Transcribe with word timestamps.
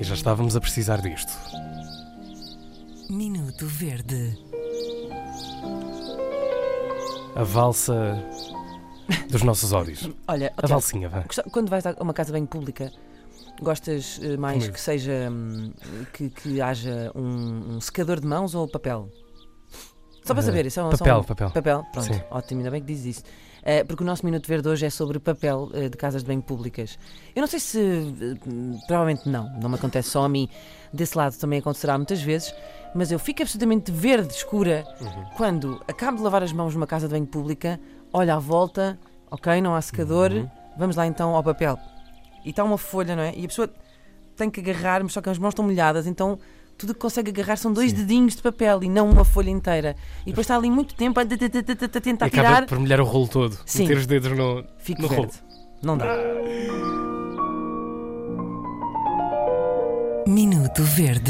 E 0.00 0.02
já 0.02 0.14
estávamos 0.14 0.56
a 0.56 0.60
precisar 0.60 1.00
disto. 1.00 1.32
Minuto 3.08 3.66
Verde. 3.66 4.36
A 7.34 7.44
valsa 7.44 8.18
dos 9.30 9.42
nossos 9.42 9.72
ódios. 9.72 10.08
Olha, 10.26 10.52
A 10.56 10.66
valsinha, 10.66 11.08
vá. 11.08 11.24
quando 11.52 11.68
vais 11.68 11.86
a 11.86 11.92
uma 12.00 12.12
casa 12.14 12.32
bem 12.32 12.44
pública, 12.46 12.90
gostas 13.62 14.18
eh, 14.22 14.36
mais 14.36 14.56
Comigo. 14.58 14.74
que 14.74 14.80
seja 14.80 15.28
hum, 15.30 15.72
que, 16.12 16.30
que 16.30 16.60
haja 16.60 17.12
um, 17.14 17.76
um 17.76 17.80
secador 17.80 18.20
de 18.20 18.26
mãos 18.26 18.54
ou 18.54 18.66
papel? 18.66 19.08
Só 20.26 20.34
para 20.34 20.42
Eh, 20.42 20.46
saber, 20.46 20.66
isso 20.66 20.80
é 20.80 20.84
um, 20.84 20.90
só 20.90 20.98
Papel, 20.98 21.18
um- 21.18 21.22
papel. 21.24 21.50
Papel, 21.50 21.86
pronto, 21.92 22.12
Sim. 22.14 22.20
ótimo, 22.30 22.60
ainda 22.60 22.70
bem 22.70 22.80
que 22.80 22.86
dizes 22.86 23.16
isso. 23.18 23.24
Eh, 23.62 23.84
porque 23.84 24.02
o 24.02 24.06
nosso 24.06 24.24
Minuto 24.24 24.46
Verde 24.46 24.68
hoje 24.68 24.86
é 24.86 24.90
sobre 24.90 25.18
papel 25.18 25.70
eh, 25.74 25.88
de 25.88 25.96
casas 25.96 26.22
de 26.22 26.28
banho 26.28 26.42
públicas. 26.42 26.98
Eu 27.34 27.40
não 27.40 27.46
sei 27.48 27.58
se. 27.60 27.78
hum, 27.78 28.78
provavelmente 28.86 29.28
não, 29.28 29.48
não 29.60 29.68
me 29.68 29.74
acontece 29.76 30.10
só 30.10 30.24
a 30.24 30.28
mim. 30.28 30.48
Desse 30.92 31.16
lado 31.16 31.36
também 31.36 31.58
acontecerá 31.58 31.96
muitas 31.96 32.20
vezes, 32.22 32.54
mas 32.94 33.10
eu 33.12 33.18
fico 33.18 33.42
absolutamente 33.42 33.90
verde 33.92 34.32
escura 34.32 34.84
Uhum. 35.00 35.24
quando 35.36 35.82
acabo 35.88 36.16
de 36.18 36.22
lavar 36.22 36.42
as 36.42 36.52
mãos 36.52 36.74
numa 36.74 36.86
casa 36.86 37.06
de 37.08 37.12
banho 37.14 37.26
pública, 37.26 37.78
olho 38.12 38.32
à 38.32 38.38
volta, 38.38 38.98
ok, 39.30 39.60
não 39.60 39.74
há 39.74 39.80
secador, 39.82 40.30
Uhum. 40.32 40.48
vamos 40.78 40.94
lá 40.96 41.06
então 41.06 41.34
ao 41.34 41.42
papel. 41.42 41.76
E 42.44 42.50
está 42.50 42.62
uma 42.64 42.78
folha, 42.78 43.14
não 43.16 43.22
é? 43.24 43.34
E 43.36 43.44
a 43.44 43.48
pessoa 43.48 43.68
tem 44.36 44.48
que 44.48 44.60
agarrar, 44.60 45.02
mas 45.02 45.12
só 45.12 45.20
que 45.20 45.28
as 45.28 45.38
mãos 45.38 45.50
estão 45.50 45.64
molhadas, 45.64 46.06
então 46.06 46.38
tudo 46.76 46.94
que 46.94 47.00
consegue 47.00 47.30
agarrar 47.30 47.56
são 47.56 47.72
dois 47.72 47.90
Sim. 47.90 47.96
dedinhos 47.96 48.36
de 48.36 48.42
papel 48.42 48.84
e 48.84 48.88
não 48.88 49.08
uma 49.10 49.24
folha 49.24 49.50
inteira. 49.50 49.96
E 50.22 50.30
depois 50.30 50.44
está 50.44 50.56
ali 50.56 50.70
muito 50.70 50.94
tempo 50.94 51.18
a 51.18 51.24
E 51.24 52.00
tentar 52.00 52.26
acaba 52.26 52.48
tirar, 52.48 52.66
por 52.66 52.78
molhar 52.78 53.00
o 53.00 53.04
rolo 53.04 53.28
todo. 53.28 53.58
Sim. 53.64 53.82
Meter 53.82 53.96
os 53.98 54.06
dedos 54.06 54.32
no. 54.36 54.64
fico 54.78 55.02
no 55.02 55.08
verde. 55.08 55.32
Não 55.82 55.96
dá. 55.96 56.06
Minuto 60.26 60.82
Verde. 60.82 61.22